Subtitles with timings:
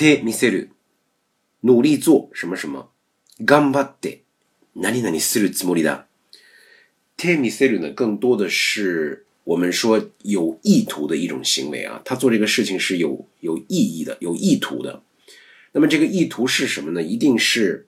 [0.00, 0.70] てみせる，
[1.62, 2.88] 努力做什么什么，
[3.44, 4.22] がんばって、
[4.74, 6.06] なになにするつもりだ。
[7.18, 15.02] てみせる呢，更多的是我们说有意图的一种行为啊，他做这个事情是有有意义的、有意图的。
[15.72, 17.02] 那么这个意图是什么呢？
[17.02, 17.86] 一定是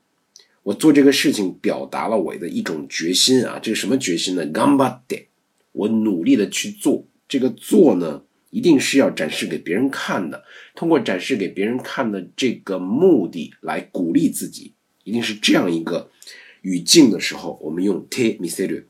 [0.64, 4.46] 我做这个事情表达了我的一种决心啊，这个什么决心呢？
[4.52, 5.28] がんばって，
[5.72, 8.22] 我努力的去做，这个做呢？
[8.52, 10.44] 一定是要展示给别人看的，
[10.76, 14.72] 通过展示给别人看的这个目的来鼓励自己，
[15.04, 16.10] 一定是这样一个
[16.60, 18.82] 语境的时候，我们用 te miseru。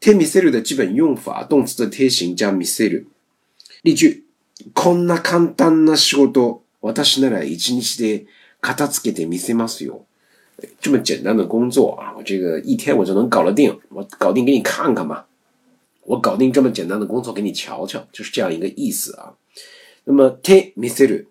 [0.00, 3.02] te miseru 的基本用法，动词的贴形加 miseru。
[3.82, 4.24] 例句：
[4.72, 8.26] こんな簡単な仕事、私なら一日で
[8.60, 10.06] 片付けて見せますよ。
[10.80, 15.24] 这么简单的工作啊，我这个一天我就能搞得定，我搞定给你看看嘛。
[16.10, 19.34] 我搞定这么简单的工作给你瞧瞧，就是这样一个意思啊。
[20.04, 21.26] 那么 te m i s e r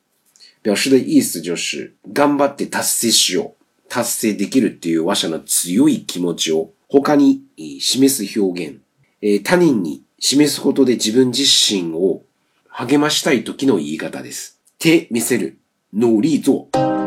[0.61, 3.51] 表示的意思就是頑張って達成しよう、
[3.89, 7.41] 達成できるっていう話者の強い気持ちを他に
[7.81, 8.77] 示す表現、
[9.21, 12.21] え他人に示すことで自分自身を
[12.69, 14.59] 励ましたい時の言い方です。
[14.79, 15.57] て見せる、
[15.93, 16.98] 努力做。